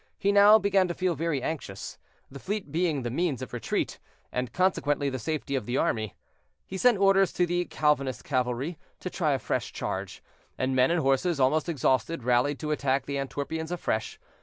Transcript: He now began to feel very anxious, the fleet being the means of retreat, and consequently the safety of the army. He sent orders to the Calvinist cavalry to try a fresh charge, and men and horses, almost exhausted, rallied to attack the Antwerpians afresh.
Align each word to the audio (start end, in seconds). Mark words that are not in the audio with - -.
He 0.17 0.31
now 0.31 0.57
began 0.57 0.87
to 0.87 0.95
feel 0.95 1.13
very 1.13 1.43
anxious, 1.43 1.99
the 2.31 2.39
fleet 2.39 2.71
being 2.71 3.03
the 3.03 3.11
means 3.11 3.43
of 3.43 3.53
retreat, 3.53 3.99
and 4.31 4.51
consequently 4.51 5.11
the 5.11 5.19
safety 5.19 5.53
of 5.53 5.67
the 5.67 5.77
army. 5.77 6.15
He 6.65 6.75
sent 6.75 6.97
orders 6.97 7.31
to 7.33 7.45
the 7.45 7.65
Calvinist 7.65 8.23
cavalry 8.23 8.79
to 8.99 9.11
try 9.11 9.33
a 9.33 9.37
fresh 9.37 9.71
charge, 9.71 10.23
and 10.57 10.75
men 10.75 10.89
and 10.89 11.01
horses, 11.01 11.39
almost 11.39 11.69
exhausted, 11.69 12.23
rallied 12.23 12.57
to 12.61 12.71
attack 12.71 13.05
the 13.05 13.17
Antwerpians 13.19 13.71
afresh. 13.71 14.19